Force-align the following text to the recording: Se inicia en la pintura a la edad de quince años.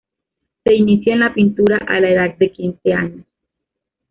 Se 0.65 0.73
inicia 0.73 1.13
en 1.13 1.19
la 1.19 1.31
pintura 1.31 1.77
a 1.87 1.99
la 1.99 2.09
edad 2.09 2.35
de 2.39 2.51
quince 2.51 2.91
años. 2.91 3.23